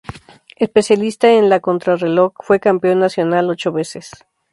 [0.55, 4.09] Especialista en la contrarreloj, fue campeón nacional ocho veces.